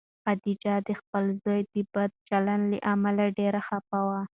خدیجه 0.23 0.73
د 0.87 0.89
خپل 0.99 1.23
زوی 1.41 1.61
د 1.71 1.73
بد 1.93 2.11
چلند 2.29 2.63
له 2.71 2.77
امله 2.93 3.23
ډېره 3.39 3.59
خفه 3.67 3.99
وه. 4.07 4.21